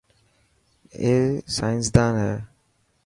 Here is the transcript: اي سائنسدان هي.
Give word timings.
اي 1.01 1.13
سائنسدان 1.55 2.13
هي. 2.23 2.35